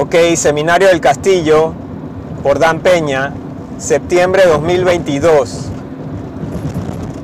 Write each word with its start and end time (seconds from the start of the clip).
Ok, 0.00 0.14
Seminario 0.36 0.86
del 0.86 1.00
Castillo 1.00 1.72
por 2.44 2.60
Dan 2.60 2.78
Peña, 2.78 3.32
septiembre 3.78 4.44
2022. 4.46 5.70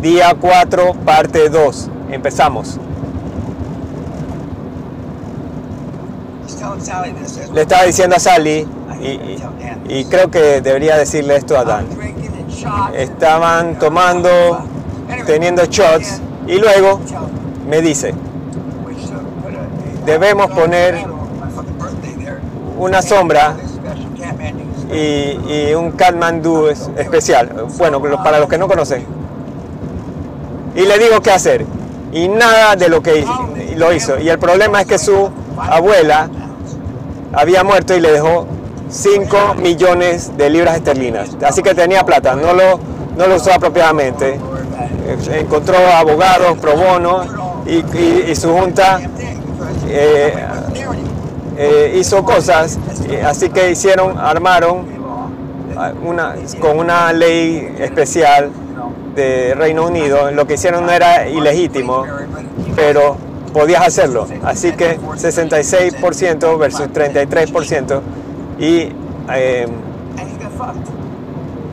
Día 0.02 0.34
4, 0.40 0.94
parte 1.04 1.50
2. 1.50 1.90
Empezamos. 2.10 2.80
Le 7.54 7.60
estaba 7.60 7.84
diciendo 7.84 8.16
a 8.16 8.18
Sally, 8.18 8.66
y, 9.88 10.04
creo 10.06 10.32
que 10.32 10.60
debería 10.60 10.96
decirle 10.96 11.36
esto 11.36 11.56
a 11.56 11.64
Dan. 11.64 11.86
Estaban 12.92 13.78
tomando, 13.78 14.64
teniendo 15.26 15.64
shots, 15.66 16.20
y 16.48 16.58
luego 16.58 16.98
me 17.68 17.80
dice, 17.80 18.14
debemos 20.04 20.50
poner 20.50 21.13
una 22.78 23.02
sombra 23.02 23.54
y, 24.92 24.96
y 25.70 25.74
un 25.74 25.92
Kathmandu 25.92 26.68
es- 26.68 26.90
especial. 26.96 27.66
Bueno, 27.78 28.00
para 28.22 28.38
los 28.38 28.48
que 28.48 28.58
no 28.58 28.68
conocen. 28.68 29.04
Y 30.74 30.82
le 30.86 30.98
digo 30.98 31.20
qué 31.20 31.30
hacer. 31.30 31.64
Y 32.12 32.28
nada 32.28 32.76
de 32.76 32.88
lo 32.88 33.02
que 33.02 33.18
hizo- 33.20 33.48
lo 33.76 33.92
hizo. 33.92 34.18
Y 34.18 34.28
el 34.28 34.38
problema 34.38 34.80
es 34.82 34.86
que 34.86 34.98
su 34.98 35.30
abuela 35.58 36.28
había 37.32 37.64
muerto 37.64 37.94
y 37.96 38.00
le 38.00 38.12
dejó 38.12 38.46
5 38.88 39.54
millones 39.60 40.36
de 40.36 40.50
libras 40.50 40.76
esterlinas. 40.76 41.30
Así 41.44 41.62
que 41.62 41.74
tenía 41.74 42.04
plata, 42.04 42.36
no 42.36 42.52
lo, 42.52 42.78
no 43.16 43.26
lo 43.26 43.36
usó 43.36 43.52
apropiadamente. 43.52 44.34
Eh, 45.06 45.40
Encontró 45.40 45.76
abogados 45.76 46.56
pro 46.58 46.76
bono 46.76 47.22
y 47.66 48.34
su 48.36 48.52
junta 48.52 49.00
eh, 49.88 50.34
eh, 51.56 51.96
hizo 51.98 52.24
cosas, 52.24 52.78
eh, 53.08 53.22
así 53.24 53.48
que 53.50 53.70
hicieron, 53.70 54.18
armaron 54.18 54.86
ah, 55.76 55.92
una, 56.04 56.34
con 56.60 56.78
una 56.78 57.12
ley 57.12 57.74
especial 57.78 58.50
de 59.14 59.54
Reino 59.54 59.86
Unido, 59.86 60.30
lo 60.32 60.46
que 60.46 60.54
hicieron 60.54 60.86
no 60.86 60.92
era 60.92 61.28
ilegítimo, 61.28 62.04
pero 62.74 63.16
podías 63.52 63.86
hacerlo. 63.86 64.26
Así 64.42 64.72
que 64.72 64.98
66% 64.98 66.58
versus 66.58 66.88
33% 66.88 68.00
y, 68.58 68.88
eh, 69.32 69.68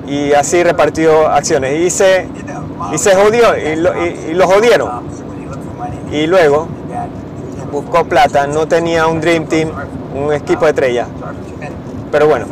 y 0.07 0.33
así 0.33 0.63
repartió 0.63 1.27
acciones. 1.27 1.79
Y 1.81 1.89
se, 1.89 2.27
y 2.93 2.97
se 2.97 3.15
jodió 3.15 3.57
y 3.57 3.75
lo, 3.77 4.05
y- 4.05 4.19
y 4.29 4.33
lo 4.33 4.47
jodieron. 4.47 4.89
Y 6.11 6.27
luego 6.27 6.67
buscó 7.71 8.03
plata, 8.05 8.47
no 8.47 8.67
tenía 8.67 9.07
un 9.07 9.21
Dream 9.21 9.45
Team, 9.45 9.69
un 10.13 10.33
equipo 10.33 10.65
de 10.65 10.71
estrella. 10.71 11.07
Pero 12.11 12.27
bueno, 12.27 12.45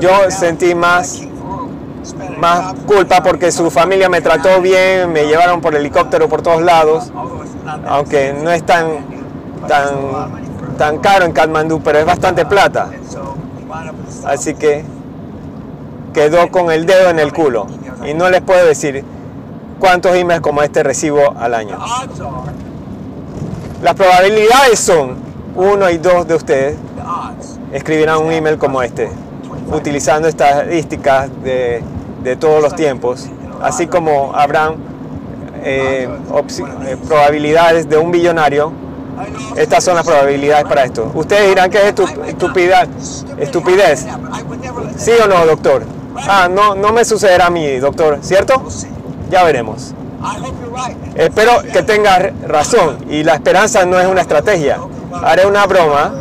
yo 0.00 0.30
sentí 0.30 0.74
más, 0.74 1.22
más 2.38 2.74
culpa 2.86 3.22
porque 3.22 3.50
su 3.50 3.70
familia 3.70 4.08
me 4.08 4.20
trató 4.20 4.60
bien, 4.60 5.12
me 5.12 5.26
llevaron 5.26 5.60
por 5.60 5.74
helicóptero 5.74 6.28
por 6.28 6.42
todos 6.42 6.62
lados, 6.62 7.10
aunque 7.86 8.34
no 8.34 8.50
es 8.50 8.64
tan, 8.64 8.86
tan, 9.66 9.88
tan 10.76 10.98
caro 10.98 11.24
en 11.24 11.32
Kathmandú, 11.32 11.80
pero 11.82 11.98
es 11.98 12.06
bastante 12.06 12.44
plata. 12.44 12.90
Así 14.26 14.54
que 14.54 14.84
quedó 16.12 16.50
con 16.50 16.70
el 16.70 16.86
dedo 16.86 17.10
en 17.10 17.18
el 17.18 17.32
culo. 17.32 17.66
Y 18.06 18.12
no 18.14 18.28
les 18.28 18.42
puedo 18.42 18.66
decir 18.66 19.04
cuántos 19.78 20.14
emails 20.14 20.42
como 20.42 20.62
este 20.62 20.82
recibo 20.82 21.34
al 21.38 21.54
año. 21.54 21.78
Las 23.84 23.96
probabilidades 23.96 24.80
son 24.80 25.14
uno 25.54 25.90
y 25.90 25.98
dos 25.98 26.26
de 26.26 26.34
ustedes 26.34 26.74
escribirán 27.70 28.22
un 28.22 28.32
email 28.32 28.56
como 28.56 28.80
este, 28.80 29.10
utilizando 29.70 30.26
estadísticas 30.26 31.28
de, 31.42 31.82
de 32.22 32.36
todos 32.36 32.62
los 32.62 32.74
tiempos, 32.74 33.26
así 33.60 33.86
como 33.86 34.34
habrán 34.34 34.76
eh, 35.62 36.08
eh, 36.08 36.96
probabilidades 37.06 37.86
de 37.86 37.98
un 37.98 38.10
billonario. 38.10 38.72
Estas 39.54 39.84
son 39.84 39.96
las 39.96 40.06
probabilidades 40.06 40.64
para 40.64 40.84
esto. 40.84 41.12
Ustedes 41.14 41.50
dirán 41.50 41.68
que 41.68 41.76
es 41.86 41.94
estu- 41.94 42.24
estupidez. 42.26 42.88
estupidez. 43.36 44.06
¿Sí 44.96 45.10
o 45.22 45.28
no, 45.28 45.44
doctor? 45.44 45.82
Ah, 46.26 46.48
no, 46.50 46.74
no 46.74 46.90
me 46.94 47.04
sucederá 47.04 47.48
a 47.48 47.50
mí, 47.50 47.76
doctor, 47.80 48.18
¿cierto? 48.22 48.62
Ya 49.30 49.44
veremos. 49.44 49.92
Espero 51.14 51.62
que 51.72 51.82
tengas 51.82 52.32
razón 52.46 52.98
y 53.08 53.22
la 53.22 53.34
esperanza 53.34 53.84
no 53.84 53.98
es 53.98 54.06
una 54.06 54.20
estrategia. 54.20 54.78
Haré 55.22 55.46
una 55.46 55.66
broma, 55.66 56.12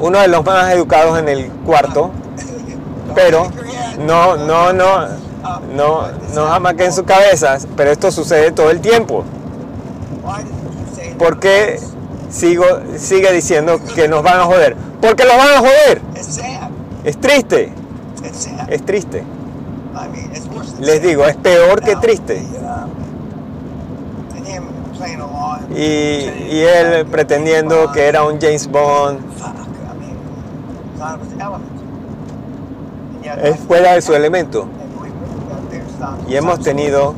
uno 0.00 0.18
de 0.18 0.28
los 0.28 0.44
más 0.44 0.72
educados 0.72 1.18
en 1.18 1.28
el 1.28 1.50
cuarto, 1.66 2.10
pero 3.14 3.50
no, 4.06 4.36
no, 4.36 4.72
no, 4.72 5.08
no, 5.74 6.02
no 6.34 6.46
jamaquen 6.46 6.92
sus 6.92 7.04
cabezas, 7.04 7.66
pero 7.76 7.90
esto 7.90 8.10
sucede 8.10 8.52
todo 8.52 8.70
el 8.70 8.80
tiempo. 8.80 9.24
¿Por 11.18 11.40
qué 11.40 11.80
sigo, 12.30 12.64
sigue 12.96 13.32
diciendo 13.32 13.80
que 13.94 14.08
nos 14.08 14.22
van 14.22 14.40
a 14.40 14.44
joder? 14.44 14.76
Porque 15.00 15.24
los 15.24 15.36
van 15.36 15.48
a 15.48 15.58
joder. 15.58 16.00
Es 17.04 17.18
triste, 17.20 17.72
es 18.68 18.84
triste. 18.84 19.24
Les 20.80 21.02
digo, 21.02 21.24
es 21.26 21.36
peor 21.36 21.80
que 21.82 21.96
triste. 21.96 22.42
Y, 25.76 25.80
y 25.80 26.60
él 26.60 27.06
pretendiendo 27.06 27.92
que 27.92 28.06
era 28.06 28.24
un 28.24 28.40
James 28.40 28.68
Bond, 28.68 29.20
es 33.42 33.58
fuera 33.60 33.92
de 33.94 34.02
su 34.02 34.14
elemento. 34.14 34.66
Y 36.28 36.36
hemos 36.36 36.60
tenido 36.60 37.14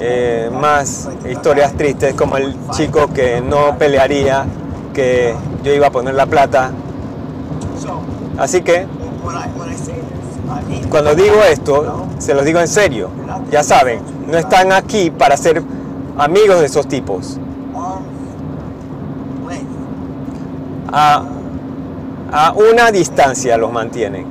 eh, 0.00 0.50
más 0.52 1.08
historias 1.28 1.74
tristes 1.74 2.14
como 2.14 2.36
el 2.36 2.54
chico 2.70 3.08
que 3.12 3.40
no 3.40 3.76
pelearía, 3.78 4.44
que 4.92 5.34
yo 5.62 5.72
iba 5.72 5.88
a 5.88 5.90
poner 5.90 6.14
la 6.14 6.26
plata. 6.26 6.70
Así 8.38 8.60
que 8.62 8.86
cuando 10.90 11.14
digo 11.14 11.42
esto, 11.48 12.06
se 12.18 12.34
los 12.34 12.44
digo 12.44 12.60
en 12.60 12.68
serio. 12.68 13.10
Ya 13.50 13.62
saben, 13.62 14.00
no 14.26 14.38
están 14.38 14.72
aquí 14.72 15.10
para 15.10 15.36
ser 15.36 15.62
amigos 16.16 16.60
de 16.60 16.66
esos 16.66 16.86
tipos. 16.88 17.38
A, 20.92 21.22
a 22.32 22.52
una 22.52 22.90
distancia 22.90 23.56
los 23.56 23.72
mantienen. 23.72 24.26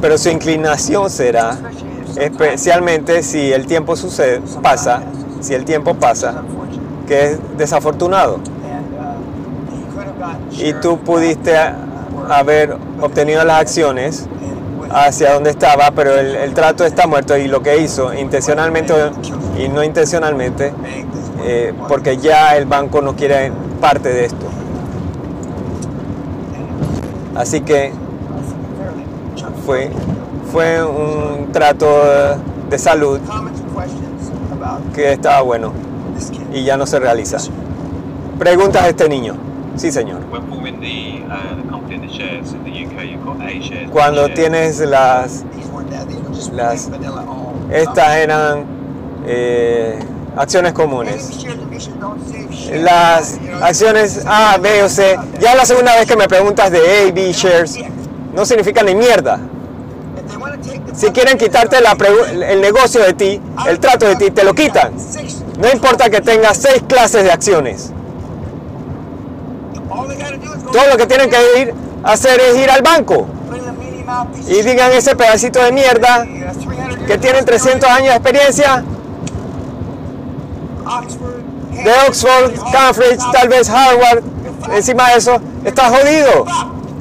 Pero 0.00 0.18
su 0.18 0.28
inclinación 0.28 1.10
será, 1.10 1.56
especialmente 2.16 3.22
si 3.22 3.52
el 3.52 3.66
tiempo 3.66 3.96
sucede, 3.96 4.40
pasa, 4.62 5.02
si 5.40 5.54
el 5.54 5.64
tiempo 5.64 5.94
pasa, 5.94 6.42
que 7.06 7.32
es 7.32 7.38
desafortunado. 7.56 8.38
Y 10.52 10.74
tú 10.74 10.98
pudiste 10.98 11.54
haber 12.30 12.76
obtenido 13.00 13.44
las 13.44 13.60
acciones 13.60 14.28
hacia 14.90 15.34
donde 15.34 15.50
estaba, 15.50 15.90
pero 15.90 16.14
el, 16.14 16.54
trato 16.54 16.84
está 16.84 17.06
muerto 17.06 17.36
y 17.36 17.48
lo 17.48 17.62
que 17.62 17.78
hizo, 17.78 18.14
intencionalmente 18.14 18.94
y 19.58 19.68
no 19.68 19.82
intencionalmente, 19.84 20.72
eh, 21.44 21.72
porque 21.88 22.16
ya 22.16 22.56
el 22.56 22.66
banco 22.66 23.00
no 23.00 23.14
quiere 23.14 23.52
parte 23.80 24.08
de 24.08 24.24
esto. 24.26 24.46
Así 27.34 27.60
que 27.60 27.92
fue, 29.64 29.90
fue 30.52 30.84
un 30.84 31.52
trato 31.52 31.86
de 32.68 32.78
salud 32.78 33.20
que 34.94 35.12
estaba 35.12 35.40
bueno 35.42 35.72
y 36.52 36.64
ya 36.64 36.76
no 36.76 36.86
se 36.86 36.98
realiza. 36.98 37.38
Preguntas 38.38 38.82
a 38.82 38.88
este 38.88 39.08
niño. 39.08 39.34
Sí, 39.76 39.92
señor. 39.92 40.20
Cuando 43.92 44.28
tienes 44.28 44.80
las... 44.80 45.44
las 46.52 46.88
estas 47.70 48.16
eran 48.16 48.64
eh, 49.26 49.98
acciones 50.36 50.72
comunes. 50.72 51.46
Las 52.72 53.38
acciones 53.60 54.24
A, 54.26 54.58
B 54.58 54.82
o 54.82 54.88
C. 54.88 55.16
Ya 55.40 55.54
la 55.54 55.64
segunda 55.64 55.94
vez 55.96 56.06
que 56.06 56.16
me 56.16 56.26
preguntas 56.28 56.70
de 56.70 56.78
A, 56.78 57.12
B 57.12 57.32
shares, 57.32 57.78
no 58.34 58.44
significa 58.44 58.82
ni 58.82 58.94
mierda. 58.94 59.38
Si 60.94 61.10
quieren 61.10 61.38
quitarte 61.38 61.80
la 61.80 61.96
el 62.32 62.60
negocio 62.60 63.02
de 63.02 63.14
ti, 63.14 63.40
el 63.66 63.78
trato 63.78 64.06
de 64.06 64.16
ti, 64.16 64.30
te 64.30 64.44
lo 64.44 64.54
quitan. 64.54 64.92
No 65.58 65.70
importa 65.70 66.10
que 66.10 66.20
tengas 66.20 66.56
seis 66.56 66.82
clases 66.88 67.24
de 67.24 67.32
acciones. 67.32 67.92
Todo 70.72 70.86
lo 70.88 70.96
que 70.96 71.06
tienen 71.06 71.30
que 71.30 71.60
ir 71.60 71.74
a 72.02 72.12
hacer 72.12 72.40
es 72.40 72.56
ir 72.56 72.70
al 72.70 72.82
banco 72.82 73.26
y 74.48 74.62
digan 74.62 74.92
ese 74.92 75.14
pedacito 75.16 75.62
de 75.62 75.72
mierda 75.72 76.26
que 77.06 77.18
tienen 77.18 77.44
300 77.44 77.88
años 77.88 78.08
de 78.08 78.14
experiencia 78.14 78.84
de 81.70 81.92
Oxford, 82.08 82.52
Cambridge, 82.72 83.20
tal 83.32 83.48
vez 83.48 83.68
Harvard, 83.70 84.22
encima 84.74 85.10
de 85.10 85.16
eso, 85.16 85.40
estás 85.64 85.90
jodido. 85.90 86.44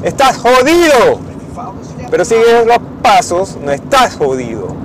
Estás 0.03 0.37
jodido. 0.37 1.19
Pero 2.09 2.25
si 2.25 2.35
sigues 2.35 2.65
los 2.65 2.79
pasos, 3.01 3.57
no 3.57 3.71
estás 3.71 4.15
jodido. 4.15 4.75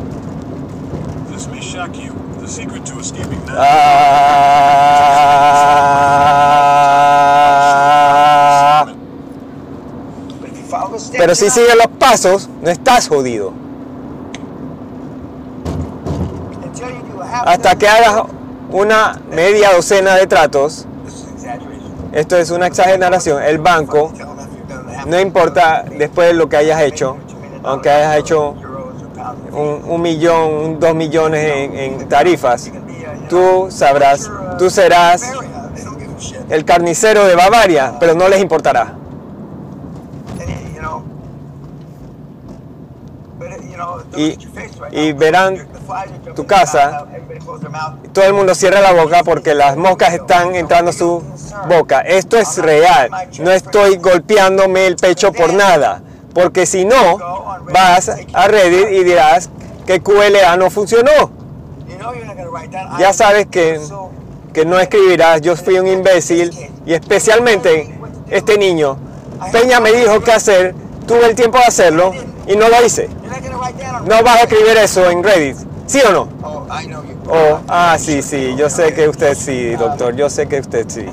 Pero 11.25 11.35
si 11.35 11.49
sigues 11.49 11.75
los 11.75 11.87
pasos, 11.99 12.51
no 12.61 12.69
estás 12.71 13.09
jodido. 13.09 13.51
Hasta 17.47 17.77
que 17.77 17.89
hagas 17.89 18.25
una 18.71 19.19
media 19.31 19.73
docena 19.73 20.17
de 20.17 20.27
tratos, 20.27 20.85
esto 22.13 22.37
es 22.37 22.51
una 22.51 22.67
exageración, 22.67 23.43
el 23.43 23.57
banco, 23.57 24.13
no 25.07 25.19
importa 25.19 25.83
después 25.97 26.29
de 26.29 26.35
lo 26.35 26.47
que 26.51 26.59
hayas 26.59 26.83
hecho, 26.83 27.17
aunque 27.63 27.89
hayas 27.89 28.19
hecho 28.19 28.51
un, 29.53 29.81
un 29.89 30.03
millón, 30.03 30.53
un- 30.53 30.79
dos 30.79 30.95
millones 30.95 31.43
en, 31.57 31.75
en 32.03 32.07
tarifas, 32.07 32.71
tú 33.31 33.69
sabrás, 33.71 34.31
tú 34.59 34.69
serás 34.69 35.23
el 36.51 36.67
carnicero 36.67 37.25
de 37.25 37.35
Bavaria, 37.35 37.95
pero 37.99 38.15
no 38.15 38.29
les 38.29 38.43
importará. 38.43 38.99
Y- 44.17 45.13
verán 45.13 45.67
tu 46.35 46.47
casa. 46.47 47.07
Todo 48.13 48.25
el 48.25 48.33
mundo 48.35 48.55
cierra 48.55 48.81
la 48.81 48.93
boca 48.93 49.23
porque 49.25 49.55
las 49.55 49.77
moscas 49.77 50.15
están 50.15 50.55
entrando 50.55 50.91
a 50.91 50.95
su 50.95 51.23
boca. 51.69 52.01
Esto 52.01 52.37
es 52.39 52.57
real. 52.59 53.11
No 53.41 53.51
estoy 53.51 53.97
golpeándome 53.97 54.87
el 54.87 54.97
pecho 54.97 55.33
por 55.33 55.53
nada. 55.53 56.03
Porque 56.33 56.67
si 56.67 56.85
no, 56.85 57.19
vas 57.73 58.11
a 58.33 58.49
Reddit 58.49 58.89
y 58.91 59.05
dirás 59.05 59.51
que 59.87 60.01
QLA 60.01 60.57
no 60.57 60.71
funcionó. 60.71 61.31
Ya 62.99 63.13
sabes 63.13 63.47
que, 63.47 63.81
que 64.53 64.65
no 64.65 64.79
escribirás 64.79 65.41
yo 65.41 65.57
fui 65.57 65.79
un 65.79 65.87
imbécil 65.87 66.51
y 66.87 66.95
especialmente 66.95 67.99
este 68.31 68.59
niño. 68.59 68.97
Peña 69.53 69.81
me 69.81 69.93
dijo 69.93 70.21
qué 70.21 70.33
hacer, 70.33 70.75
tuve 71.07 71.27
el 71.27 71.35
tiempo 71.35 71.59
de 71.59 71.65
hacerlo 71.65 72.13
y 72.47 72.57
no 72.57 72.69
lo 72.69 72.85
hice. 72.85 73.09
No 74.07 74.23
vas 74.23 74.41
a 74.41 74.43
escribir 74.43 74.77
eso 74.77 75.09
en 75.11 75.23
Reddit, 75.23 75.57
¿sí 75.87 76.01
o 76.07 76.13
no? 76.13 76.29
Oh, 77.27 77.61
ah, 77.69 77.97
sí, 77.99 78.23
sí, 78.23 78.55
yo 78.57 78.69
sé 78.69 78.93
que 78.93 79.09
usted 79.09 79.35
sí, 79.35 79.71
doctor, 79.77 80.15
yo 80.15 80.29
sé 80.29 80.47
que 80.47 80.61
usted 80.61 80.87
sí. 80.89 81.07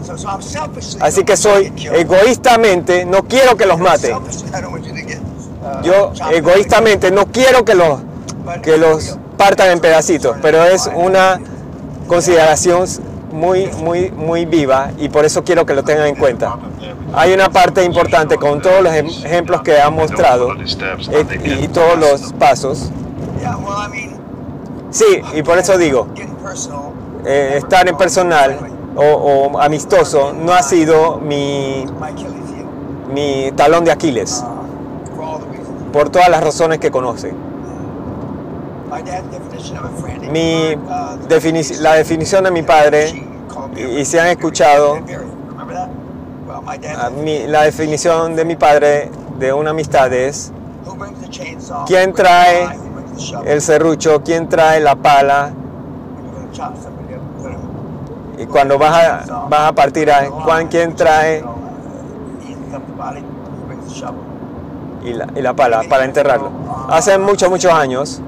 Así 0.99 1.23
que 1.23 1.37
soy 1.37 1.73
egoístamente, 1.93 3.05
no 3.05 3.23
quiero 3.23 3.55
que 3.55 3.65
los 3.65 3.79
mate. 3.79 4.15
Yo 5.83 6.11
egoístamente 6.31 7.11
no 7.11 7.27
quiero 7.27 7.63
que 7.63 7.75
los, 7.75 8.01
que 8.61 8.77
los 8.77 9.17
partan 9.37 9.71
en 9.71 9.79
pedacitos, 9.79 10.35
pero 10.41 10.65
es 10.65 10.89
una 10.93 11.39
consideración 12.07 12.85
muy, 13.31 13.67
muy, 13.83 14.11
muy 14.11 14.45
viva 14.45 14.91
y 14.97 15.09
por 15.09 15.25
eso 15.25 15.43
quiero 15.43 15.65
que 15.65 15.73
lo 15.73 15.83
tengan 15.83 16.07
en 16.07 16.15
cuenta. 16.15 16.57
Hay 17.13 17.33
una 17.33 17.49
parte 17.49 17.83
importante 17.83 18.37
con 18.37 18.61
todos 18.61 18.81
los 18.81 18.93
em- 18.93 19.07
ejemplos 19.07 19.61
que 19.61 19.79
ha 19.81 19.89
mostrado 19.89 20.53
eh, 21.11 21.61
y 21.63 21.67
todos 21.67 21.97
los 21.97 22.33
pasos. 22.33 22.89
Sí, 24.91 25.21
y 25.33 25.43
por 25.43 25.57
eso 25.57 25.77
digo, 25.77 26.07
eh, 27.25 27.53
estar 27.57 27.87
en 27.87 27.97
personal 27.97 28.57
o, 28.95 29.03
o 29.03 29.59
amistoso 29.61 30.33
no 30.33 30.53
ha 30.53 30.61
sido 30.63 31.17
mi, 31.19 31.85
mi 33.13 33.51
talón 33.55 33.85
de 33.85 33.91
Aquiles, 33.91 34.43
por 35.93 36.09
todas 36.09 36.29
las 36.29 36.43
razones 36.43 36.79
que 36.79 36.91
conocen. 36.91 37.50
Mi 40.31 40.75
defini- 41.29 41.79
la 41.79 41.93
definición 41.93 42.43
de 42.43 42.51
mi 42.51 42.61
padre, 42.63 43.09
y, 43.77 43.81
y 43.99 44.05
si 44.05 44.17
han 44.17 44.27
escuchado, 44.27 44.97
mí- 47.23 47.47
la 47.47 47.63
definición 47.63 48.35
de 48.35 48.45
mi 48.45 48.55
padre 48.55 49.09
de 49.39 49.53
una 49.53 49.69
amistad 49.71 50.11
es 50.13 50.51
¿Quién 51.85 52.13
trae 52.13 52.67
el 53.45 53.61
serrucho, 53.61 54.21
quién 54.23 54.49
trae 54.49 54.79
la 54.79 54.95
pala, 54.95 55.51
y 58.37 58.45
cuando 58.47 58.77
vas 58.77 58.93
a, 58.93 59.47
vas 59.49 59.69
a 59.69 59.73
partir, 59.73 60.11
a, 60.11 60.27
¿cuán- 60.29 60.67
quién 60.67 60.95
trae 60.95 61.43
y 65.03 65.13
la, 65.13 65.27
y 65.35 65.41
la 65.41 65.53
pala 65.53 65.81
para 65.89 66.05
enterrarlo. 66.05 66.49
Hace 66.89 67.17
muchos, 67.17 67.49
muchos 67.49 67.71
años, 67.73 68.21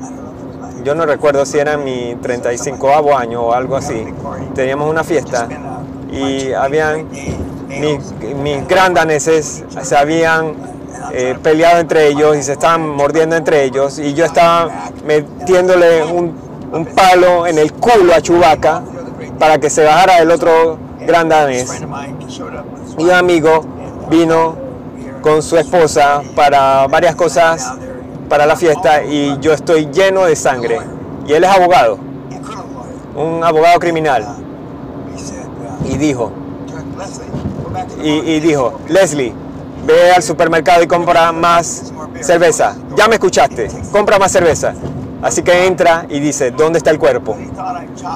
yo 0.83 0.95
no 0.95 1.05
recuerdo 1.05 1.45
si 1.45 1.57
era 1.57 1.77
mi 1.77 2.15
35 2.21 3.17
año 3.17 3.41
o 3.41 3.53
algo 3.53 3.75
así, 3.75 4.05
teníamos 4.53 4.89
una 4.89 5.03
fiesta 5.03 5.47
y 6.11 6.51
habían 6.53 7.07
mis, 7.67 8.35
mis 8.35 8.67
grandaneses 8.67 9.63
se 9.81 9.97
habían 9.97 10.53
eh, 11.11 11.35
peleado 11.41 11.79
entre 11.79 12.07
ellos 12.07 12.37
y 12.37 12.43
se 12.43 12.53
estaban 12.53 12.87
mordiendo 12.87 13.35
entre 13.35 13.63
ellos 13.63 13.97
y 13.99 14.13
yo 14.13 14.25
estaba 14.25 14.89
metiéndole 15.05 16.03
un, 16.03 16.35
un 16.71 16.85
palo 16.85 17.47
en 17.47 17.57
el 17.57 17.73
culo 17.73 18.13
a 18.13 18.21
Chubaca 18.21 18.83
para 19.39 19.59
que 19.59 19.69
se 19.69 19.83
bajara 19.83 20.19
el 20.19 20.31
otro 20.31 20.77
gran 20.99 21.29
danés 21.29 21.81
y 22.97 23.03
un 23.03 23.11
amigo 23.11 23.65
vino 24.09 24.55
con 25.21 25.41
su 25.41 25.57
esposa 25.57 26.21
para 26.35 26.87
varias 26.87 27.15
cosas 27.15 27.73
para 28.29 28.45
la 28.45 28.55
fiesta 28.55 29.03
y 29.03 29.37
yo 29.39 29.53
estoy 29.53 29.87
lleno 29.91 30.25
de 30.25 30.35
sangre. 30.35 30.79
Y 31.27 31.33
él 31.33 31.43
es 31.43 31.49
abogado, 31.49 31.97
un 33.15 33.43
abogado 33.43 33.79
criminal. 33.79 34.25
Y 35.85 35.97
dijo 35.97 36.31
y, 38.01 38.39
dijo 38.39 38.79
Leslie 38.87 39.33
ve 39.85 40.11
al 40.13 40.23
supermercado 40.23 40.81
y 40.83 40.87
compra 40.87 41.31
más 41.31 41.91
cerveza. 42.21 42.75
Ya 42.95 43.07
me 43.07 43.15
escuchaste. 43.15 43.69
Compra 43.91 44.17
más 44.17 44.31
cerveza. 44.31 44.73
Así 45.21 45.41
que 45.43 45.65
entra 45.65 46.05
y 46.09 46.19
dice 46.19 46.51
¿dónde 46.51 46.77
está 46.77 46.89
el 46.91 46.99
cuerpo? 46.99 47.35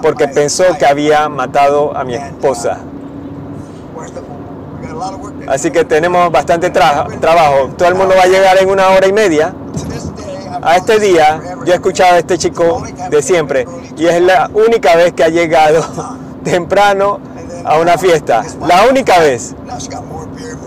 porque 0.01 0.27
pensó 0.27 0.63
que 0.77 0.86
había 0.86 1.27
matado 1.29 1.96
a 1.96 2.03
mi 2.03 2.15
esposa. 2.15 2.79
Así 5.48 5.72
que 5.72 5.86
tenemos 5.86 6.32
bastante 6.32 6.72
tra- 6.72 7.20
trabajo. 7.20 7.70
Todo 7.77 7.88
el 7.88 7.96
mundo 7.96 8.15
va 8.17 8.24
a 8.24 8.27
llegar 8.27 8.58
en 8.58 8.70
una 8.70 8.89
hora 8.89 9.08
y 9.08 9.13
media 9.13 9.53
a 10.62 10.76
este 10.78 11.00
día 11.00 11.40
yo 11.66 11.74
he 11.74 11.76
escuchado 11.76 12.16
a 12.16 12.20
este 12.20 12.38
chico 12.38 12.84
de 13.10 13.22
siempre 13.22 13.68
y 13.98 14.06
es 14.06 14.22
la 14.22 14.50
única 14.54 14.96
vez 14.96 15.14
que 15.14 15.24
ha 15.24 15.30
llegado 15.30 15.84
temprano 16.44 17.20
a 17.66 17.80
una 17.80 17.98
fiesta. 17.98 18.44
La 18.66 18.86
única 18.90 19.20
vez. 19.20 19.56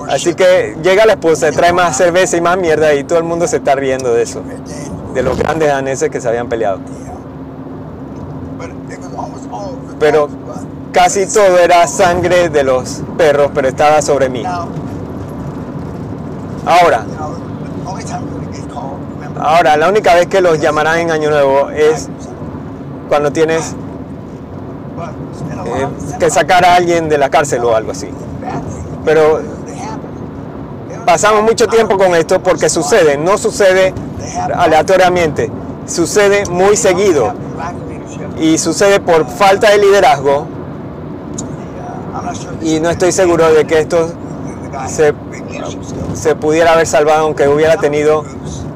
Así 0.08 0.34
que 0.34 0.76
llega 0.82 1.06
la 1.06 1.12
esposa, 1.12 1.50
trae 1.50 1.72
más 1.72 1.96
cerveza 1.96 2.36
y 2.36 2.40
más 2.40 2.58
mierda 2.58 2.92
y 2.94 3.04
todo 3.04 3.18
el 3.18 3.24
mundo 3.24 3.46
se 3.46 3.56
está 3.56 3.74
riendo 3.74 4.12
de 4.12 4.22
eso. 4.22 4.42
De 5.14 5.22
los 5.22 5.38
grandes 5.38 5.68
daneses 5.68 6.10
que 6.10 6.20
se 6.20 6.28
habían 6.28 6.48
peleado. 6.48 6.80
Pero 9.98 10.28
casi 10.92 11.26
todo 11.26 11.58
era 11.58 11.86
sangre 11.86 12.48
de 12.48 12.64
los 12.64 13.02
perros, 13.16 13.50
pero 13.54 13.68
estaba 13.68 14.02
sobre 14.02 14.28
mí. 14.28 14.42
Ahora, 16.66 17.04
ahora, 19.42 19.76
la 19.76 19.88
única 19.88 20.14
vez 20.14 20.26
que 20.26 20.40
los 20.40 20.60
llamarán 20.60 20.98
en 20.98 21.10
Año 21.10 21.30
Nuevo 21.30 21.70
es 21.70 22.08
cuando 23.08 23.32
tienes 23.32 23.74
eh, 25.66 25.86
que 26.18 26.30
sacar 26.30 26.64
a 26.64 26.76
alguien 26.76 27.08
de 27.08 27.18
la 27.18 27.30
cárcel 27.30 27.64
o 27.64 27.74
algo 27.74 27.92
así. 27.92 28.08
Pero 29.04 29.40
pasamos 31.04 31.42
mucho 31.42 31.66
tiempo 31.66 31.96
con 31.98 32.14
esto 32.14 32.40
porque 32.40 32.68
sucede, 32.68 33.16
no 33.16 33.38
sucede 33.38 33.92
aleatoriamente, 34.54 35.50
sucede 35.86 36.46
muy 36.46 36.76
seguido 36.76 37.32
y 38.38 38.58
sucede 38.58 39.00
por 39.00 39.26
falta 39.26 39.70
de 39.70 39.78
liderazgo 39.78 40.46
y 42.62 42.78
no 42.80 42.90
estoy 42.90 43.12
seguro 43.12 43.52
de 43.52 43.66
que 43.66 43.80
esto 43.80 44.12
se, 44.86 45.14
se 46.14 46.34
pudiera 46.36 46.74
haber 46.74 46.86
salvado 46.86 47.24
aunque 47.24 47.48
hubiera 47.48 47.76
tenido 47.76 48.24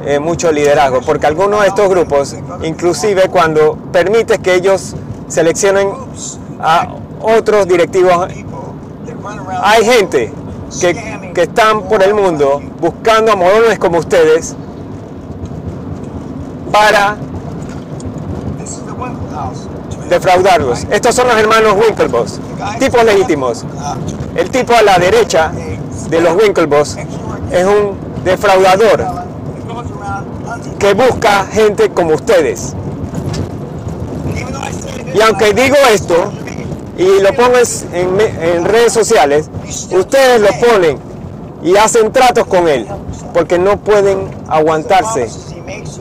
eh, 0.06 0.18
mucho 0.18 0.52
liderazgo, 0.52 1.00
porque 1.00 1.26
algunos 1.26 1.62
de 1.62 1.68
estos 1.68 1.88
grupos, 1.88 2.36
inclusive 2.62 3.28
cuando 3.28 3.76
permites 3.92 4.38
que 4.38 4.54
ellos 4.54 4.94
seleccionen 5.28 5.88
a 6.60 6.88
otros 7.20 7.66
directivos, 7.66 8.28
hay 9.62 9.84
gente 9.84 10.32
que, 10.80 11.30
que 11.34 11.42
están 11.42 11.82
por 11.82 12.02
el 12.02 12.14
mundo 12.14 12.60
buscando 12.80 13.32
a 13.32 13.36
morones 13.36 13.78
como 13.78 13.98
ustedes 13.98 14.54
para 16.70 17.16
defraudarlos. 20.08 20.86
Estos 20.90 21.14
son 21.14 21.28
los 21.28 21.36
hermanos 21.36 21.74
Winklevoss, 21.80 22.40
tipos 22.78 23.04
legítimos. 23.04 23.64
El 24.34 24.50
tipo 24.50 24.74
a 24.74 24.82
la 24.82 24.98
derecha 24.98 25.50
de 26.10 26.20
los 26.20 26.34
Winklevoss 26.36 26.96
es 27.50 27.64
un 27.64 27.96
defraudador 28.24 29.23
que 30.84 30.92
busca 30.92 31.46
gente 31.46 31.88
como 31.88 32.12
ustedes. 32.12 32.74
Y 35.14 35.20
aunque 35.22 35.54
digo 35.54 35.76
esto 35.90 36.30
y 36.98 37.22
lo 37.22 37.32
pongo 37.32 37.56
en, 37.94 38.64
redes 38.66 38.92
sociales, 38.92 39.48
ustedes 39.90 40.42
lo 40.42 40.48
ponen 40.68 40.98
y 41.62 41.74
hacen 41.78 42.12
tratos 42.12 42.46
con 42.46 42.68
él 42.68 42.86
porque 43.32 43.58
no 43.58 43.78
pueden 43.78 44.28
aguantarse. 44.46 45.30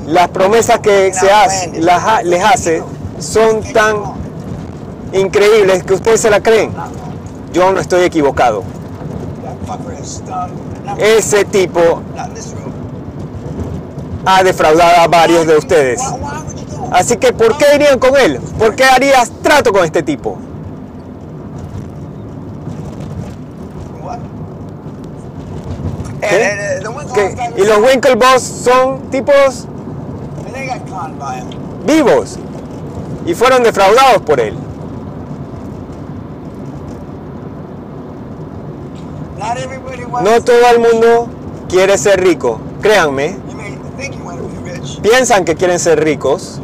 Las 0.05 0.27
promesas 0.27 0.79
que 0.79 1.13
se 1.13 1.31
hace, 1.31 1.71
les 2.25 2.43
hace 2.43 2.83
son 3.19 3.63
tan 3.71 3.95
increíbles 5.13 5.83
que 5.83 5.93
ustedes 5.93 6.19
se 6.19 6.29
la 6.29 6.41
creen. 6.41 6.73
Yo 7.53 7.71
no 7.71 7.79
estoy 7.79 8.03
equivocado. 8.03 8.63
Ese 10.97 11.45
tipo 11.45 12.01
ha 14.25 14.43
defraudado 14.43 15.01
a 15.01 15.07
varios 15.07 15.47
de 15.47 15.57
ustedes. 15.57 16.01
Así 16.91 17.17
que, 17.17 17.33
¿por 17.33 17.57
qué 17.57 17.65
irían 17.75 17.99
con 17.99 18.15
él? 18.15 18.39
¿Por 18.57 18.75
qué 18.75 18.83
harías 18.83 19.31
trato 19.41 19.71
con 19.71 19.83
este 19.83 20.03
tipo? 20.03 20.37
Y 27.55 27.61
los 27.61 27.77
Winklevoss 27.79 28.41
son 28.41 29.09
tipos 29.09 29.67
vivos 31.85 32.39
y 33.25 33.33
fueron 33.33 33.63
defraudados 33.63 34.21
por 34.21 34.39
él. 34.39 34.57
No 40.23 40.41
todo 40.41 40.69
el 40.71 40.79
mundo 40.79 41.27
quiere 41.67 41.97
ser 41.97 42.21
rico, 42.21 42.59
créanme. 42.81 43.42
Piensan 45.03 45.45
que 45.45 45.55
quieren 45.55 45.79
ser 45.79 46.03
ricos 46.03 46.61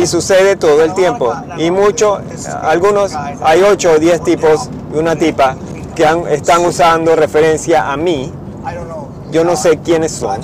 y 0.00 0.06
sucede 0.06 0.56
todo 0.56 0.84
el 0.84 0.94
tiempo. 0.94 1.34
Y 1.58 1.70
muchos, 1.70 2.20
algunos, 2.62 3.12
hay 3.42 3.62
8 3.62 3.92
o 3.92 3.98
10 3.98 4.22
tipos 4.22 4.70
y 4.94 4.98
una 4.98 5.16
tipa 5.16 5.56
que 5.94 6.06
están 6.30 6.64
usando 6.64 7.16
referencia 7.16 7.92
a 7.92 7.96
mí. 7.96 8.32
Yo 9.30 9.44
no 9.44 9.56
sé 9.56 9.78
quiénes 9.78 10.12
son. 10.12 10.40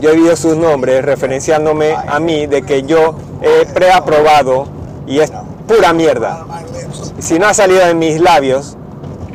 Yo 0.00 0.10
he 0.10 0.12
oído 0.12 0.36
sus 0.36 0.56
nombres 0.56 1.04
referenciándome 1.04 1.94
a 1.94 2.20
mí 2.20 2.46
de 2.46 2.62
que 2.62 2.82
yo 2.82 3.14
he 3.40 3.66
preaprobado 3.66 4.66
y 5.06 5.20
es 5.20 5.32
pura 5.66 5.92
mierda. 5.92 6.44
Si 7.18 7.38
no 7.38 7.46
ha 7.46 7.54
salido 7.54 7.84
de 7.84 7.94
mis 7.94 8.20
labios, 8.20 8.76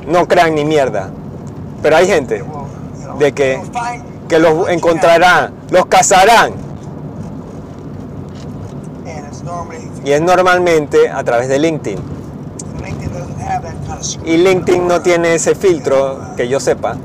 no 0.07 0.27
crean 0.27 0.55
ni 0.55 0.65
mierda. 0.65 1.09
Pero 1.81 1.97
hay 1.97 2.07
gente 2.07 2.43
de 3.19 3.31
que, 3.31 3.61
que 4.27 4.39
los 4.39 4.69
encontrarán, 4.69 5.53
los 5.69 5.85
cazarán. 5.85 6.53
Y 10.03 10.11
es 10.11 10.21
normalmente 10.21 11.09
a 11.09 11.23
través 11.23 11.47
de 11.47 11.59
LinkedIn. 11.59 11.99
Y 14.23 14.37
LinkedIn 14.37 14.87
no 14.87 15.01
tiene 15.01 15.35
ese 15.35 15.55
filtro, 15.55 16.19
que 16.37 16.47
yo 16.47 16.59
sepa, 16.59 16.95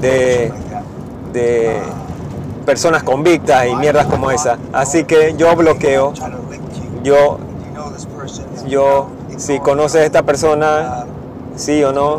de, 0.00 0.52
de 1.32 1.80
personas 2.66 3.02
convictas 3.02 3.66
y 3.66 3.74
mierdas 3.76 4.06
como 4.06 4.30
esa. 4.30 4.58
Así 4.72 5.04
que 5.04 5.34
yo 5.36 5.54
bloqueo, 5.56 6.12
yo, 7.02 7.38
yo, 8.66 9.08
si 9.36 9.58
conoces 9.58 10.02
a 10.02 10.04
esta 10.04 10.22
persona, 10.22 11.06
sí 11.60 11.84
o 11.84 11.92
no, 11.92 12.16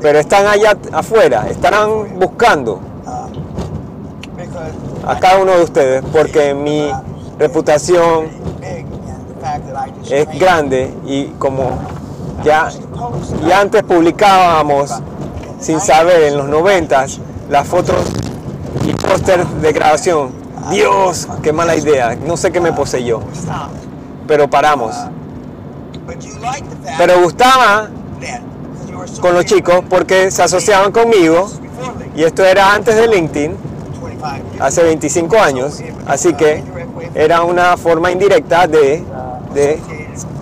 pero 0.00 0.18
están 0.18 0.46
allá 0.46 0.76
afuera, 0.92 1.48
estarán 1.48 2.18
buscando 2.18 2.80
a 5.06 5.18
cada 5.18 5.40
uno 5.40 5.52
de 5.52 5.64
ustedes 5.64 6.04
porque 6.12 6.54
mi 6.54 6.90
reputación 7.38 8.26
es 10.08 10.38
grande 10.38 10.94
y 11.06 11.26
como 11.38 11.78
ya, 12.44 12.68
ya 13.46 13.60
antes 13.60 13.82
publicábamos 13.82 14.92
sin 15.58 15.80
saber 15.80 16.24
en 16.24 16.36
los 16.36 16.48
noventas 16.48 17.20
las 17.48 17.66
fotos 17.66 17.96
y 18.84 18.92
póster 18.94 19.46
de 19.46 19.72
grabación. 19.72 20.30
Dios, 20.70 21.28
qué 21.42 21.52
mala 21.52 21.74
idea. 21.76 22.16
No 22.26 22.36
sé 22.36 22.52
qué 22.52 22.60
me 22.60 22.72
poseyó. 22.72 23.20
Pero 24.28 24.48
paramos. 24.48 24.94
Pero 26.98 27.22
gustaba 27.22 27.88
con 29.20 29.34
los 29.34 29.44
chicos 29.44 29.82
porque 29.88 30.30
se 30.30 30.42
asociaban 30.42 30.92
conmigo 30.92 31.50
y 32.14 32.24
esto 32.24 32.44
era 32.44 32.74
antes 32.74 32.94
de 32.96 33.08
LinkedIn, 33.08 33.56
hace 34.60 34.82
25 34.82 35.38
años, 35.38 35.80
así 36.06 36.34
que 36.34 36.62
era 37.14 37.42
una 37.42 37.76
forma 37.76 38.10
indirecta 38.10 38.66
de, 38.66 39.02
de 39.54 39.80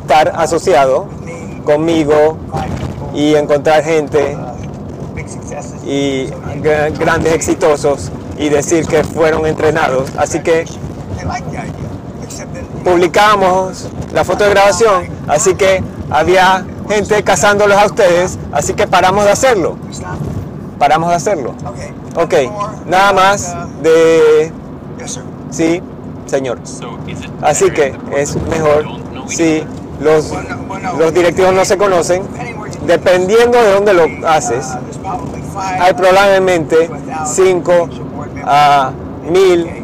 estar 0.03 0.33
asociado 0.37 1.09
conmigo 1.65 2.37
y 3.15 3.35
encontrar 3.35 3.83
gente 3.85 4.37
y 5.87 6.27
grandes 6.99 7.33
exitosos 7.33 8.11
y 8.39 8.49
decir 8.49 8.87
que 8.87 9.05
fueron 9.05 9.47
entrenados. 9.47 10.11
Así 10.17 10.41
que 10.41 10.65
publicamos 12.85 13.89
la 14.13 14.25
foto 14.25 14.45
de 14.45 14.51
grabación, 14.51 15.09
así 15.29 15.55
que 15.55 15.83
había 16.11 16.65
gente 16.91 17.23
cazándolos 17.23 17.77
a 17.77 17.87
ustedes, 17.87 18.39
así 18.53 18.75
que 18.75 18.87
paramos 18.87 19.25
de 19.25 19.31
hacerlo. 19.31 19.77
Paramos 20.79 21.11
de 21.11 21.15
hacerlo. 21.17 21.55
Ok, 22.17 22.35
nada 22.87 23.13
más 23.13 23.55
de... 23.83 24.53
Sí, 25.51 25.83
señor. 26.27 26.59
Así 27.43 27.71
que 27.71 27.95
es 28.17 28.37
mejor 28.49 28.87
si 29.29 29.63
los, 30.01 30.31
los 30.99 31.15
directivos 31.15 31.53
no 31.53 31.65
se 31.65 31.77
conocen, 31.77 32.23
dependiendo 32.87 33.63
de 33.63 33.73
dónde 33.73 33.95
lo 33.95 34.29
haces, 34.29 34.67
hay 35.79 35.93
probablemente 35.95 36.91
5 37.27 37.89
a 38.45 38.93
1000 39.31 39.81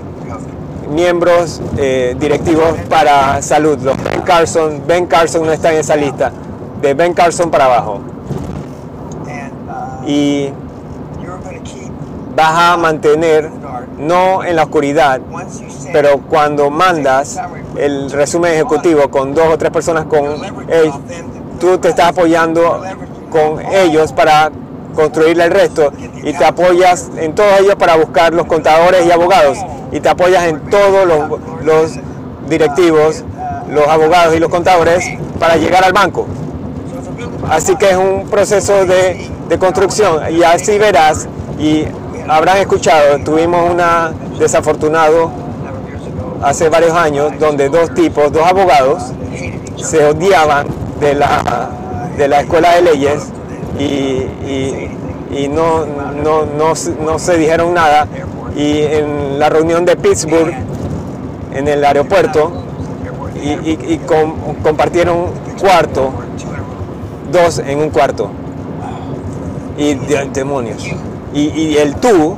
miembros 0.90 1.60
eh, 1.76 2.16
directivos 2.18 2.74
para 2.88 3.42
salud. 3.42 3.78
Los 3.80 3.96
Ben 4.02 4.22
Carson, 4.22 4.82
Ben 4.86 5.06
Carson 5.06 5.44
no 5.44 5.52
está 5.52 5.72
en 5.72 5.80
esa 5.80 5.96
lista, 5.96 6.32
de 6.86 6.94
Ben 6.94 7.12
Carson 7.14 7.50
para 7.50 7.66
abajo. 7.66 8.00
Y 10.06 10.50
vas 12.36 12.52
a 12.54 12.76
mantener, 12.76 13.50
no 13.98 14.44
en 14.44 14.56
la 14.56 14.64
oscuridad, 14.64 15.20
pero 15.92 16.18
cuando 16.18 16.70
mandas 16.70 17.40
el 17.76 18.10
resumen 18.10 18.52
ejecutivo 18.52 19.10
con 19.10 19.34
dos 19.34 19.46
o 19.52 19.58
tres 19.58 19.72
personas 19.72 20.04
con 20.04 20.26
ellos, 20.68 20.94
tú 21.58 21.78
te 21.78 21.88
estás 21.88 22.10
apoyando 22.10 22.82
con 23.30 23.60
ellos 23.74 24.12
para 24.12 24.52
construirle 24.94 25.44
el 25.44 25.50
resto 25.50 25.92
y 26.22 26.32
te 26.32 26.44
apoyas 26.44 27.10
en 27.16 27.34
todos 27.34 27.60
ellos 27.60 27.74
para 27.76 27.96
buscar 27.96 28.32
los 28.32 28.46
contadores 28.46 29.04
y 29.06 29.10
abogados 29.10 29.58
y 29.92 30.00
te 30.00 30.08
apoyas 30.08 30.44
en 30.44 30.60
todos 30.70 31.06
los, 31.62 31.98
directivos, 32.48 33.24
los 33.70 33.88
abogados 33.88 34.36
y 34.36 34.38
los 34.38 34.50
contadores 34.50 35.04
para 35.40 35.56
llegar 35.56 35.84
al 35.84 35.92
banco. 35.92 36.26
Así 37.48 37.76
que 37.76 37.90
es 37.90 37.96
un 37.96 38.28
proceso 38.28 38.84
de, 38.86 39.30
de 39.48 39.58
construcción 39.58 40.20
y 40.30 40.42
así 40.42 40.78
verás 40.78 41.28
y 41.58 41.84
habrán 42.28 42.58
escuchado, 42.58 43.18
tuvimos 43.24 43.70
una 43.70 44.12
desafortunado 44.38 45.30
hace 46.42 46.68
varios 46.68 46.92
años 46.92 47.32
donde 47.38 47.68
dos 47.68 47.94
tipos, 47.94 48.32
dos 48.32 48.46
abogados, 48.46 49.02
se 49.76 50.04
odiaban 50.04 50.66
de 51.00 51.14
la, 51.14 51.70
de 52.16 52.28
la 52.28 52.40
escuela 52.40 52.74
de 52.74 52.82
leyes 52.82 53.26
y, 53.78 55.48
no, 55.48 55.84
no, 55.86 57.18
se 57.18 57.36
dijeron 57.36 57.74
nada. 57.74 58.06
Y 58.56 58.80
en 58.80 59.38
la 59.38 59.50
reunión 59.50 59.84
de 59.84 59.96
Pittsburgh, 59.96 60.54
en 61.54 61.68
el 61.68 61.84
aeropuerto, 61.84 62.52
y, 63.42 63.98
compartieron 64.62 65.26
cuarto, 65.60 66.12
dos 67.30 67.58
en 67.58 67.78
un 67.78 67.90
cuarto. 67.90 68.30
Y 69.78 69.94
demonios. 70.32 70.82
Y, 71.34 71.76
el 71.76 71.96
tú, 71.96 72.36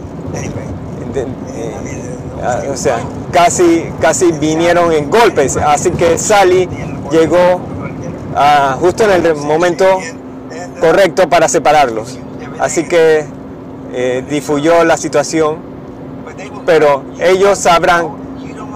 eh, 1.15 2.71
o 2.71 2.77
sea, 2.77 2.99
casi, 3.31 3.85
casi 4.01 4.33
vinieron 4.33 4.93
en 4.93 5.09
golpes. 5.11 5.57
Así 5.57 5.91
que 5.93 6.19
Sally 6.19 6.69
llegó 7.11 7.61
ah, 8.35 8.77
justo 8.81 9.05
en 9.05 9.25
el 9.25 9.35
momento 9.37 9.85
correcto 10.81 11.29
para 11.29 11.49
separarlos. 11.49 12.19
Así 12.59 12.85
que 12.89 13.25
eh, 13.93 14.25
difuyó 14.29 14.85
la 14.85 14.97
situación, 14.97 15.59
pero 16.67 17.03
ellos 17.21 17.59
sabrán, 17.59 18.09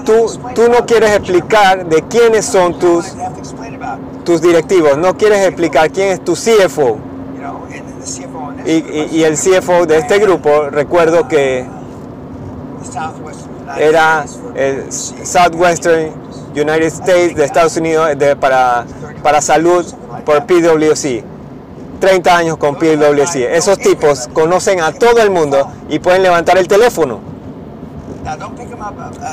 tú, 0.04 0.26
tú 0.54 0.68
no 0.68 0.86
quieres 0.86 1.10
explicar 1.16 1.86
de 1.86 2.02
quiénes 2.02 2.46
son 2.46 2.78
tus 2.78 3.12
tus 4.24 4.40
directivos, 4.40 4.96
no 4.98 5.16
quieres 5.16 5.46
explicar 5.46 5.90
quién 5.90 6.08
es 6.08 6.24
tu 6.24 6.34
CFO. 6.34 6.98
Y, 8.64 8.72
y- 8.72 9.08
y 9.12 9.24
el 9.24 9.34
CFO 9.36 9.86
de 9.86 9.98
este 9.98 10.18
grupo, 10.18 10.68
recuerdo 10.70 11.26
que 11.28 11.66
era 13.78 14.24
el 14.54 14.92
Southwestern 14.92 16.12
United 16.54 16.82
States 16.86 17.34
de 17.34 17.44
Estados 17.44 17.76
Unidos 17.76 18.10
de- 18.18 18.36
para, 18.36 18.84
para 19.22 19.40
salud 19.40 19.84
por 20.24 20.44
PwC. 20.46 21.24
30 22.00 22.36
años 22.36 22.56
con 22.56 22.74
PwC. 22.76 23.56
Esos 23.56 23.78
tipos 23.78 24.28
conocen 24.32 24.80
a 24.80 24.92
todo 24.92 25.20
el 25.22 25.30
mundo 25.30 25.70
y 25.88 26.00
pueden 26.00 26.22
levantar 26.24 26.58
el 26.58 26.66
teléfono. 26.66 27.20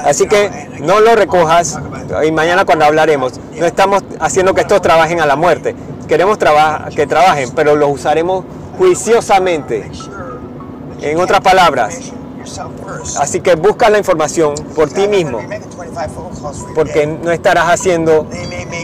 Así 0.05 0.27
que 0.27 0.69
no 0.81 0.99
lo 0.99 1.15
recojas 1.15 1.77
y 2.25 2.31
mañana 2.31 2.65
cuando 2.65 2.85
hablaremos, 2.85 3.33
no 3.57 3.65
estamos 3.65 4.03
haciendo 4.19 4.53
que 4.53 4.61
estos 4.61 4.81
trabajen 4.81 5.19
a 5.21 5.25
la 5.25 5.35
muerte. 5.35 5.75
Queremos 6.07 6.37
traba- 6.39 6.89
que 6.95 7.05
trabajen, 7.05 7.51
pero 7.55 7.75
los 7.75 7.89
usaremos 7.91 8.43
juiciosamente. 8.77 9.89
En 11.01 11.19
otras 11.19 11.41
palabras, 11.41 11.99
Así 13.19 13.41
que 13.41 13.53
busca 13.55 13.89
la 13.89 13.99
información 13.99 14.55
por 14.75 14.89
ti 14.89 15.07
mismo, 15.07 15.39
porque 16.73 17.05
no 17.05 17.31
estarás 17.31 17.69
haciendo 17.69 18.25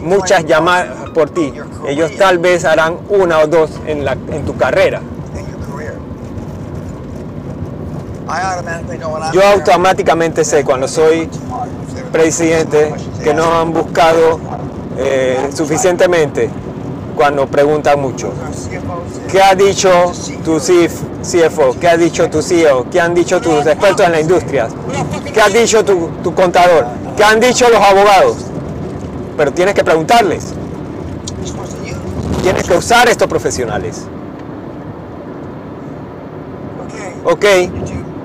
muchas 0.03 0.45
llamadas 0.45 1.09
por 1.15 1.29
ti. 1.31 1.51
Ellos 1.87 2.15
tal 2.15 2.37
vez 2.37 2.63
harán 2.65 2.97
una 3.09 3.39
o 3.39 3.47
dos 3.47 3.71
en, 3.87 4.05
la, 4.05 4.11
en 4.13 4.45
tu 4.45 4.55
carrera. 4.55 5.01
Yo 9.33 9.43
automáticamente 9.43 10.43
sé 10.43 10.63
cuando 10.63 10.87
soy 10.87 11.29
presidente 12.11 12.93
que 13.23 13.33
no 13.33 13.59
han 13.59 13.71
buscado 13.71 14.39
eh, 14.97 15.49
suficientemente 15.53 16.49
cuando 17.15 17.47
preguntan 17.47 18.01
mucho. 18.01 18.31
¿Qué 19.31 19.41
ha 19.41 19.53
dicho 19.53 19.89
tu 20.43 20.57
CF 20.57 21.01
CFO? 21.21 21.75
¿Qué 21.79 21.87
ha 21.87 21.97
dicho 21.97 22.29
tu 22.29 22.41
CEO? 22.41 22.89
¿Qué 22.89 22.99
han 22.99 23.13
dicho 23.13 23.39
tus 23.41 23.65
expertos 23.65 24.05
en 24.05 24.11
la 24.11 24.21
industria? 24.21 24.67
¿Qué 25.33 25.41
ha 25.41 25.49
dicho 25.49 25.83
tu, 25.83 26.09
tu 26.23 26.33
contador? 26.33 26.85
¿Qué 27.15 27.23
han 27.23 27.39
dicho 27.39 27.69
los 27.69 27.79
abogados? 27.79 28.37
Pero 29.37 29.51
tienes 29.51 29.73
que 29.73 29.83
preguntarles. 29.83 30.53
Tienes 32.41 32.63
que 32.63 32.77
usar 32.77 33.07
estos 33.09 33.27
profesionales. 33.27 34.05
Ok, 37.23 37.43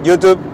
YouTube. 0.02 0.49